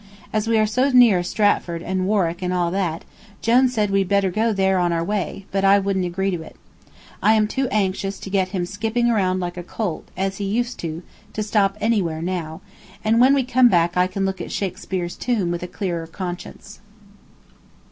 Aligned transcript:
As 0.33 0.47
we 0.47 0.57
are 0.57 0.65
so 0.65 0.89
near 0.89 1.21
Stratford 1.21 1.83
and 1.83 2.07
Warwick 2.07 2.41
and 2.41 2.51
all 2.51 2.71
that, 2.71 3.05
Jone 3.39 3.69
said 3.69 3.91
we'd 3.91 4.09
better 4.09 4.31
go 4.31 4.51
there 4.51 4.79
on 4.79 4.91
our 4.91 5.03
way, 5.03 5.45
but 5.51 5.63
I 5.63 5.77
wouldn't 5.77 6.05
agree 6.05 6.31
to 6.31 6.41
it. 6.41 6.55
I 7.21 7.33
am 7.35 7.47
too 7.47 7.67
anxious 7.69 8.17
to 8.21 8.31
get 8.31 8.47
him 8.47 8.65
skipping 8.65 9.09
round 9.11 9.39
like 9.39 9.57
a 9.57 9.63
colt, 9.63 10.07
as 10.17 10.37
he 10.37 10.45
used 10.45 10.79
to, 10.79 11.03
to 11.33 11.43
stop 11.43 11.77
anywhere 11.79 12.23
now, 12.23 12.61
and 13.03 13.19
when 13.21 13.35
we 13.35 13.43
come 13.43 13.69
back 13.69 13.95
I 13.95 14.07
can 14.07 14.25
look 14.25 14.41
at 14.41 14.51
Shakespeare's 14.51 15.15
tomb 15.15 15.51
with 15.51 15.61
a 15.61 15.67
clearer 15.67 16.07
conscience. 16.07 16.79